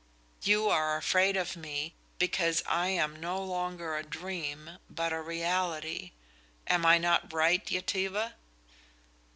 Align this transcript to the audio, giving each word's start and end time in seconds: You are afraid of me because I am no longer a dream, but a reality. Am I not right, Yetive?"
You 0.41 0.67
are 0.67 0.97
afraid 0.97 1.37
of 1.37 1.55
me 1.55 1.93
because 2.17 2.63
I 2.65 2.87
am 2.87 3.19
no 3.19 3.39
longer 3.39 3.95
a 3.95 4.01
dream, 4.03 4.79
but 4.89 5.13
a 5.13 5.21
reality. 5.21 6.13
Am 6.65 6.87
I 6.87 6.97
not 6.97 7.31
right, 7.31 7.61
Yetive?" 7.69 8.33